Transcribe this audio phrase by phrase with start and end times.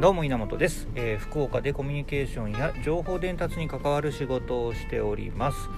[0.00, 5.68] どうも稲本です、えー福岡でコミュニケーションや情報伝達に関わる仕事をしております、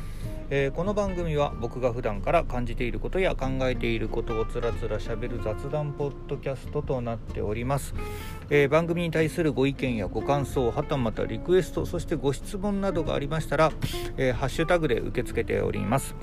[0.50, 7.94] えーこの番組は僕が普段から感じていることや考えていることをつらつらしゃべる雑談ポッドキャストとなっております、
[8.50, 13.72] えー番組に対するご意見やご感想はたまたリクエストそしてご質問などがありましたら、
[14.18, 16.14] えーハッシュタグで受け付けております。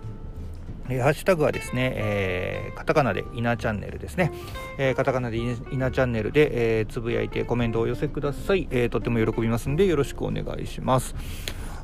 [0.89, 4.31] えハッシュタグはですね、えーカタカナでイナチャンネルですね、
[4.77, 11.15] えーカタカナでイナチャンネルで、えーつぶやいてコメントをお寄せください、えーとっても喜びますのでよろしくお願いします。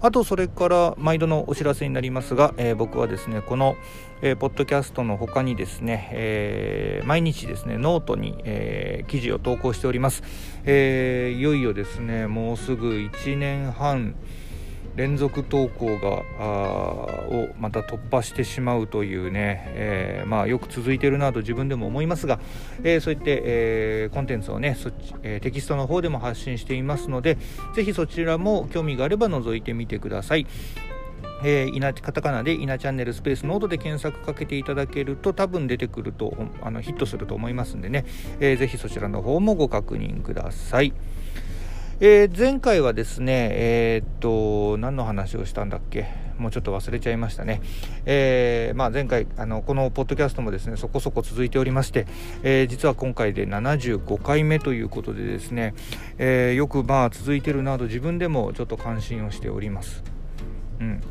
[0.02, 3.76] あとそれから毎度のお知らせになりますが、えー僕はですねこの、
[4.22, 10.24] えーポッドキャストの他にですね、えー毎日ですねノートに、え記事を投稿しております、
[10.66, 14.16] えいよいよですねもうすぐ1年半
[14.96, 16.24] 連続投稿が
[17.30, 22.40] をまた突破してしまうというね、えーまあ、よく続いているなと自分でも思いますが、
[22.84, 27.38] えーそういって、えーコンテンツをねそっち、えテキストの方でも発信していますので
[27.76, 30.46] ぜひそちらも興味があれば覗いてみてください。
[31.46, 38.06] えー、いなカタカナで「いなチャンネルスペースノート」で検索かけていただけると多分出てくるとあのヒットすると思いますんでね、
[38.40, 40.94] えーぜひそちらの方もご確認ください。
[42.06, 46.06] えー前回はですね、えーっと、何の話をしたんだっけ？
[46.38, 47.62] もうちょっと忘れちゃいましたね。
[48.06, 52.06] えーまあ、前回あの、このポッドキャストもですね、そこそこ続いておりまして、
[52.44, 55.76] え実は今回で75回目ということでですね、
[56.18, 60.04] えよくまあ続いてるなど自分でもちょっと感心をしております。
[60.82, 61.02] うん。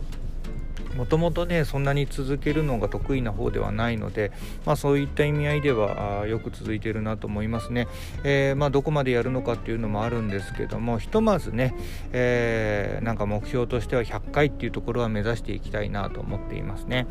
[0.96, 4.32] もともとねそんなに続けるのが得意な方ではないので、
[4.66, 7.88] まあ、そういった意味合いではよく続いてるなと思いますね、
[8.24, 11.74] えーまあ、どこまでやるのかっていうのもあるんですけどもひとまずね、
[12.12, 17.06] えーなんか目標としては100回っていうところは目指していきたいなと思っていますね。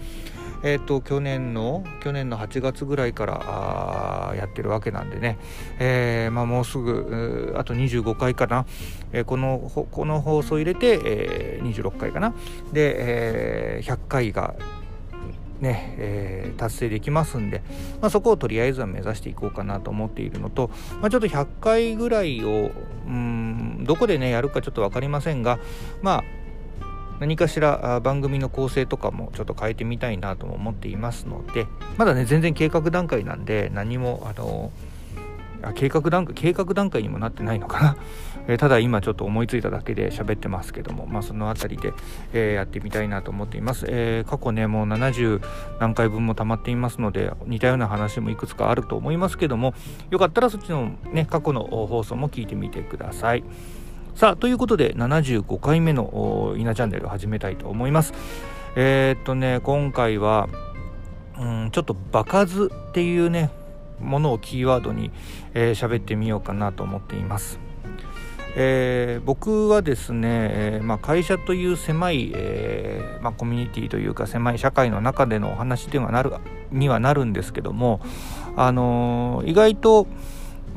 [0.64, 5.40] えー、と去年の去年の8月ぐらいからあやってるわけなんでね、
[5.80, 8.66] えーまあ、もうすぐあと25回かな、
[9.11, 12.34] えこのこの放送入れて、えー26回かな。
[12.73, 14.55] で、えー100回が
[15.59, 17.64] ね、えー達成できますんで、
[18.02, 20.70] まあ、そこをとりあえずは目指していこうかなと思っているのと、
[21.02, 22.71] まあ、ちょっと100回ぐらいを
[23.08, 25.60] うんどこでねやるかちょっと分かりませんが
[26.02, 26.23] まあ
[27.20, 31.67] 何かしら番組の構成とかもちょっと変えてみたいなとも思っていますので
[31.98, 34.71] まだね全然計画段階なんで何もあの
[35.61, 37.98] あ計画段階計画段階にもなってないのかな、
[38.48, 41.94] えーただ今ちょっと思いついただけで喋ってますけども、まあ、そのあたりで、
[42.34, 45.42] えーやってみたいなと思っています、えー過去ねもう70
[45.80, 49.74] 何回分も溜まっていますので似たような話もいくつかあると思いますけども
[50.10, 53.44] よかったらそっちのね過去の放送も聞いてみてください。
[54.16, 58.14] さあということで75回目の稲チャンネルを始めたいと思います。
[58.76, 60.50] えーっとね今回は
[61.40, 63.52] うんちょっと場数っていうね
[64.00, 65.12] ものをキーワードに
[65.54, 67.60] えー喋ってみようかなと思っています。
[68.56, 76.34] えー僕はですね、えーまあ、会社という狭い、えーまあ、コミュニティというか狭い社会の中でのお話ではなる
[76.72, 78.02] にはなるんですけども、
[78.56, 80.08] あのー意外と、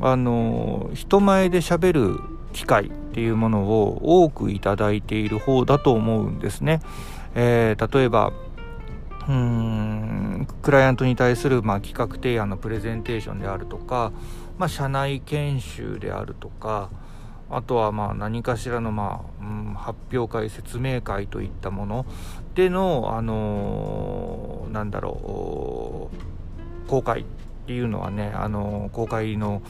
[0.01, 2.19] あのー人前で喋る
[2.53, 6.79] 機会っていうものを多くいただいている方だと思うんですね。
[7.35, 8.31] えー例えば
[9.27, 14.11] うんクライアントに対する、まあ、企画提案のプレゼンテーションであるとか、
[14.57, 16.89] まあ、社内研修であるとか
[17.55, 22.05] あとはまあ何かしらの、まあうん、発表会説明会といったもの
[22.53, 26.11] での、あのーなんだろ
[26.85, 27.23] う公開っ
[27.65, 29.61] ていうのはね、あのー公開の、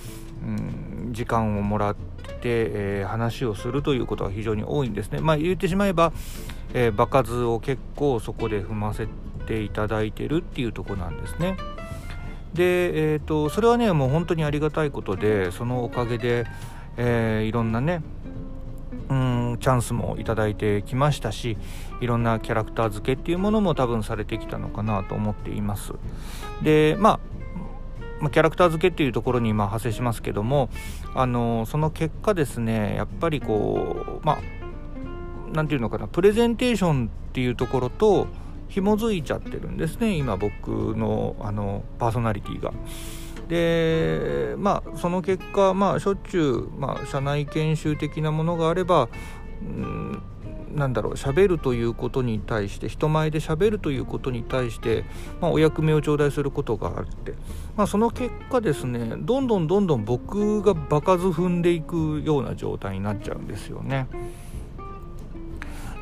[0.44, 2.00] うん、時間をもらって、
[2.44, 5.20] えー話をするということが非常に多いんですね。
[5.20, 6.12] まあ、言ってしまえば、
[6.74, 9.08] えー場数を結構そこで踏ませ
[9.46, 11.56] ていただいてるっていうところなんですね。
[12.54, 16.46] で、えー、とそれはねもう本当にありがたいことでそのおかげで、
[16.98, 18.02] えーいろんなね
[19.10, 21.58] うんチャンスもいただいてきましたし
[22.02, 25.94] いろんなキャラクター付けっていうものも多分されてきたのかなと思っています。
[26.62, 27.20] でまあ
[28.22, 30.70] まキャラクター付けっていうところにまあ派生しますけども
[31.14, 38.28] あのその結果ですねやっぱりこうまあなんていうのかなプレゼンテーションっていうところと
[38.70, 42.74] 紐づいちゃってるんですね今僕のあのパーソナリティが。
[43.48, 49.10] でまあその結果まあしょっちゅう、まあ、社内研修的なものがあれば
[49.62, 50.22] うん
[50.76, 55.06] なんだろう喋るということに対して人前で喋るということに対して、
[55.40, 57.34] まあ、お役目を頂戴することがあって、
[57.78, 64.08] まあ、その結果ですねどんどんどんどん僕が場数踏んでいくような状態になっちゃうんですよね。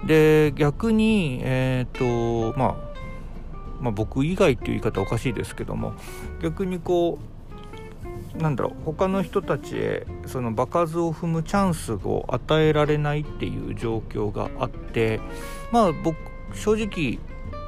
[0.06, 2.76] で逆にえっ、とまあ
[3.80, 5.94] まあ僕以外っていう言い方おかしいですけども
[6.42, 7.33] 逆にこう
[8.38, 15.20] なんだろう他の人たちへその場数を踏むチャンスを与えられないっていう状況があって
[15.72, 16.18] まあ僕
[16.56, 17.20] 正直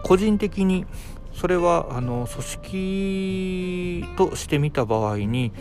[0.03, 0.85] 個人的に
[1.33, 5.51] それはあの組織としてみた場合に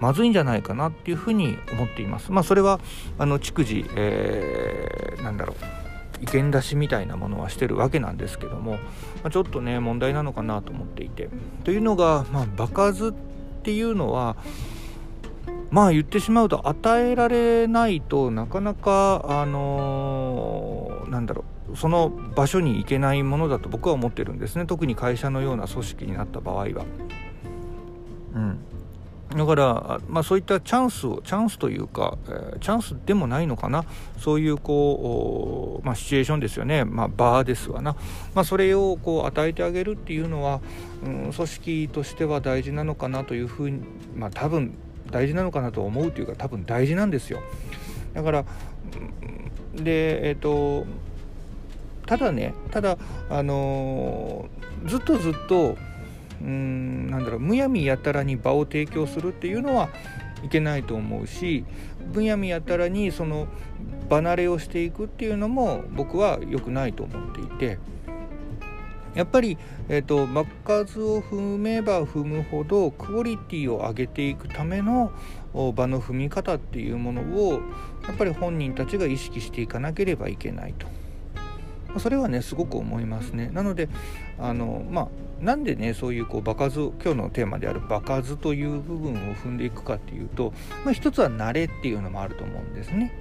[0.00, 2.32] まずいんじゃないかなっていうふうに思っています。
[2.32, 2.80] まあ、それは
[3.18, 5.56] あの逐次、えー、なんだろう
[6.22, 8.78] 意見出しみたいなものはしてるわけなんですけども、ま
[9.24, 11.30] あ、ちょっとね問題なのかなと思っていて
[11.64, 13.12] というのが、まあ、場数
[13.62, 14.36] っていうのは
[15.70, 26.84] まあ言ってしまうと与えられないとなかなかあのー、なんだろうその場所に行けないものだと僕は思ってるんですね特に会社のような組織になった場合は。
[28.34, 28.58] うん、
[29.34, 33.84] だから、まあ、そういったチャンスをチャンスというか、えー、チャンスでもないのかな。
[34.18, 37.96] そういうこう、まあ、シチュエーションですよね、まあ、バーですわな、
[38.34, 40.60] まあ、それをこう与えてあげるっていうのは、
[41.04, 43.80] うん、組織としては大事なのかなというふうに、
[44.14, 44.74] まあ、多分
[45.10, 47.40] 大事なのかなと思うというか多分大事なんですよ。
[48.14, 48.44] だから
[49.74, 50.86] でえっ、ー、と
[52.06, 52.98] ただねただ
[53.30, 55.76] あのー、ずっとずっと
[56.42, 59.88] うんなんだろうむやみやたらに場を提供するっていうのは
[60.44, 61.64] いけないと思うし
[62.12, 63.46] むやみやたらにその
[64.10, 67.78] 離れをしていくっていうのも僕は良くないと思っていて
[69.14, 69.58] やっぱり、
[69.88, 75.12] えーと、場数を踏めば踏むほどクオリティを上げていくための
[75.52, 77.60] 場の踏み方っていうものを
[78.06, 80.86] やっぱり本人たちが意識していかなければいけないと。
[81.98, 83.50] それはねすごく思いますね。
[83.52, 83.90] なので
[84.38, 85.08] あのまあ
[85.42, 90.52] なんでねそういうこう場数今日のテーマである場数という部分を踏んでいくかっていうと、
[90.84, 93.12] まあ、一つは慣れっていうのもあると思うんですね。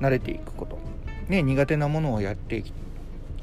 [0.00, 0.78] 慣れていくこと。
[1.28, 2.62] ね、苦手なものをやって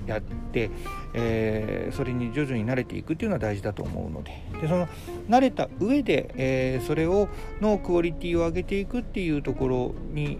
[0.05, 0.69] やって、
[1.13, 4.87] えー、それに徐々に慣れていくっていうのは大事だと思うのででその
[5.29, 7.29] 慣れた上で、えー、それを
[7.61, 10.39] のクオリティを上げていくっていうところに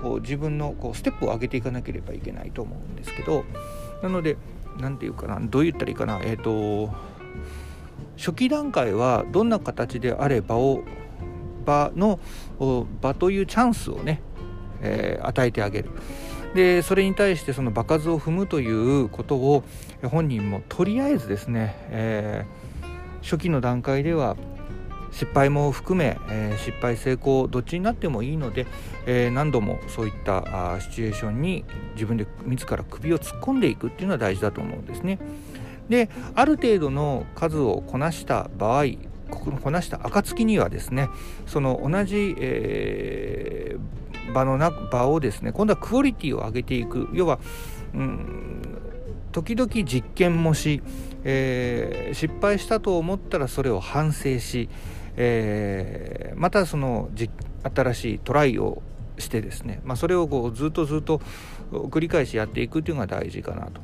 [0.00, 3.44] こう自分のこうステップを上げていかなければいけないと思うんですけど
[4.02, 4.36] なので
[4.78, 6.94] 何て言うかなどう言ったらいいかなえっ、ー、と
[8.16, 10.82] 初期段階はどんな形であれ場を
[11.64, 12.18] 場の
[13.00, 14.22] 場というチャンスをね、
[14.80, 15.90] えー、与えてあげる。
[16.54, 19.64] でそれに対してその場数を踏むということを
[20.02, 24.36] 本人もとりあえずですね、えー、初期の段階では
[25.12, 28.66] 失敗も含め、えー、失敗成功どっちになってもいいので、
[29.06, 31.64] えー、何度もそういったあシチュエーションに
[31.94, 35.18] 自分で自ら首を突っ込んでいくっていうのは大事だと思うんですね。
[35.88, 38.84] である程度の数をこなした場合
[39.30, 41.08] こなした暁にはですね
[41.46, 47.38] その同じ、えー、場のな場をですね今度はクオリティを上げていく要は、
[47.94, 48.62] うん、
[49.32, 50.82] 時々実験もし、
[51.24, 54.68] えー、失敗したと思ったらそれを反省し、
[55.16, 57.10] えー、またその
[57.74, 58.82] 新しいトライを
[59.18, 61.20] してですね、まあ、それをこうずっとずっと
[61.72, 63.80] 繰り返しやっていくっていうのが大事かなと。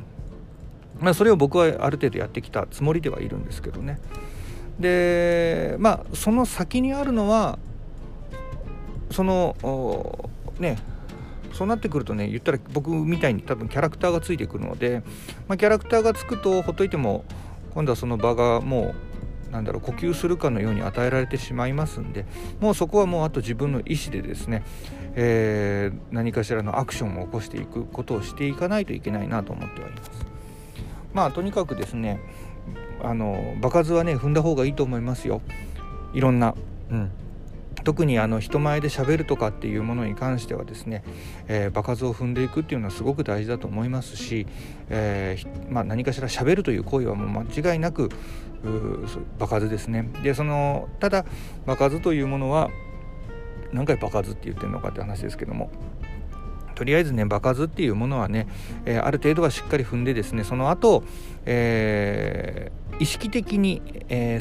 [1.00, 3.98] まあ、それを僕はある程度やってきたつもりではいるんですけどね。
[4.78, 7.58] でまあその先にあるのは
[9.10, 10.78] そのね
[11.52, 15.02] そうなってくるとね言ったら僕みたいに多分キャラクターがついてくるので、
[15.48, 17.24] まあ、キャラクターがつくとほっといても
[17.74, 18.94] 今度はその場がも
[19.48, 22.26] うなんだろう呼吸するかのように与えられてしまいますんで
[22.58, 24.64] もうそこはもうあと自分の意思でですね、
[25.14, 30.10] えー、何かしらのアクションを起こしていくことをしていかないといけないなと思ってはいます。
[31.12, 32.20] まあとにかくですね
[33.00, 35.40] あの場数はね踏んだ方がいいと思いますよ
[36.14, 36.56] いろんな。
[36.90, 37.10] うん
[37.84, 41.04] 特にあの人前でしゃべるとかっていうものに関してはですね、
[41.46, 44.46] えー、場数を踏んでいくっていうのはすごく大事だと思いますし、
[44.88, 48.08] えー、まあ、何かしらしゃべるという行為はもう間違いなく
[49.38, 50.10] 場数ですね。
[50.22, 51.26] でそのただ
[51.66, 52.70] 場数というものは
[53.72, 55.70] 何回場数って言ってるのかって話ですけども
[56.74, 58.48] とりあえずね場数っていうものはね、
[58.84, 61.04] えー、ある程度はしっかり踏んでですねその後、
[61.44, 63.82] えー、意識的に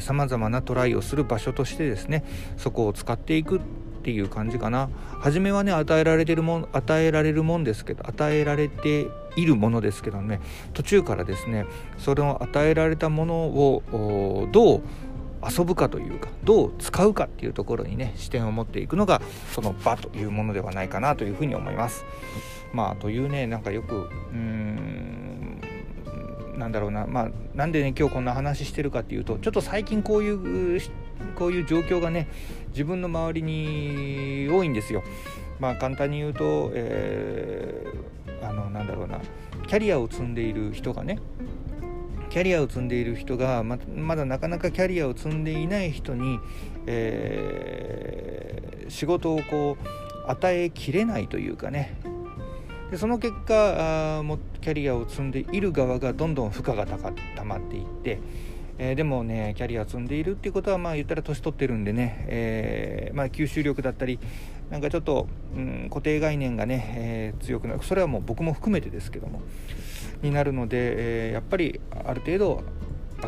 [0.00, 2.24] さまざまなトライをする場所としてですね
[2.56, 3.60] そこを使っていくっ
[4.04, 9.06] ていう感じかな初めはね与えられてるもん与えられるもんですけど与えられて
[9.36, 10.40] いるものですけどね
[10.74, 11.64] 途中からですね
[11.98, 14.82] それを与えられたものをどう
[15.46, 19.20] 遊ぶかというかどう使うかっていうところにね視点を持っていくのが
[19.54, 22.04] その場というものではないかなというふうに思います。
[22.72, 25.13] まあというねなんかよくうーん
[26.56, 30.80] なんだろうなまあなんでね今日こんな話してるかっていうとちょっと最近こういう
[31.36, 32.28] こういう状況がね
[32.68, 35.02] 自分の周りに多いんですよ。
[35.60, 39.20] まあ簡単に言うと、えー、あのなんだろうな
[39.66, 41.20] キャリアを積んでいる人がね
[42.30, 43.78] キャリアを積んでいる人がま
[44.16, 46.40] だなかなかキャリアを積んでいない人に、
[46.86, 51.96] えー、仕事をこう与えきれないというかね
[52.94, 56.96] でその結果あもキャリアを積んでいる側がどんどん負荷がた
[57.44, 58.20] まっていって、
[58.78, 64.20] えー、でもねキャリア積んでいるっていうことはまあ言ったら年取ってるんでね、えー、まあ、吸収力だったり
[64.70, 67.80] なんかちょっと、うん、固定概念がね、えー、強くなる。
[67.82, 69.42] それはもう僕も含めてですけども
[70.22, 72.62] になるので、えやっぱりある程度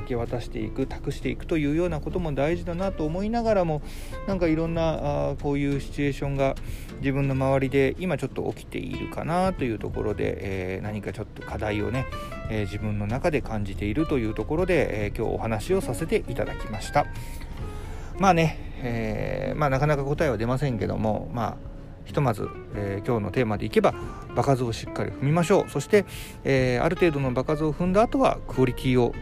[0.01, 3.83] 明け渡していく託していくというようなことも大事だなと思いながらも
[4.27, 6.55] なんかいろんなあこういうシチュエーションが
[7.01, 12.07] 自分の周りで今ちょっと起きているかなというところで、えー、何かちょっと課題をね、
[12.51, 17.07] えー、自分の中で感じているというところで、えー、今日お話をさせていただきました。
[18.19, 21.77] まあね、えまあ、なかなか答えは出ませんけどもまあ
[22.07, 23.95] ひとまず、えー、今日のテーマでいけば
[24.35, 25.71] 場数をしっかり踏みましょう。
[25.71, 26.07] そして、
[26.45, 29.13] えー、ある程度の場数を踏んだ後はクオリティを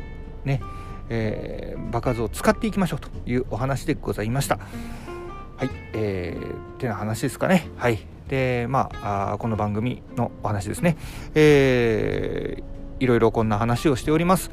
[0.45, 0.61] ね、
[1.09, 4.59] えー、場数を使っていきましょうというお話でございました。
[5.57, 7.69] はい、えー、ってな話ですかね。
[7.77, 7.99] はい。
[8.29, 10.97] で、まあ、あこの番組のお話ですね。
[11.35, 14.51] えー、いろいろこんな話をしております。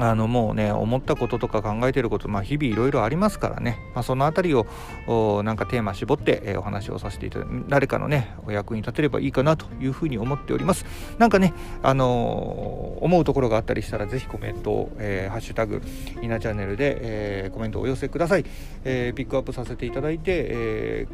[0.00, 10.84] あのもうね思ったこととか考えてること、まあ、日々いろいろありますからね、まあ、その辺りをなんかテーマ絞って、えー、お話をさせていただ誰かのねお役に立てればいいかなというふうに思っております。
[11.18, 11.52] なんかね
[11.82, 15.82] あのー、思うところがあったりしたらぜひコメントを、えー、ハッシュタグ
[16.22, 18.44] イナチャンネルで、えー、コメントをお寄せください、
[18.84, 21.06] え、ピックアップさせていただいて、え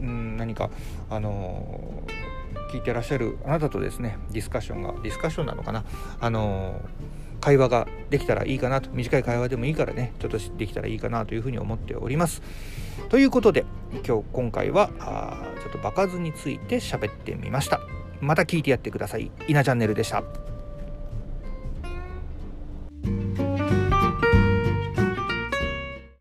[0.00, 0.70] ー、ん何か
[1.10, 2.02] あの
[2.72, 5.84] 聞いてらっしゃるあなたとですねディスカッションがディスカッションなのかな。
[6.20, 6.80] あの
[7.44, 12.40] 会話ができたらいいかなと短い会話でもいいからねちょっとできたらいいかなというふうに思っております。
[13.10, 13.66] ということで
[14.06, 17.80] 今日今回はあちょっと場数について喋ってみました。
[18.22, 19.30] また聞いてやってください。
[19.46, 20.24] 稲チャンネルでした。